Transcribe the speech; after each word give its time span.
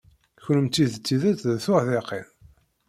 Kennemti 0.43 0.85
d 0.91 0.95
tidet 1.05 1.39
d 1.47 1.49
tuḥdiqin. 1.63 2.27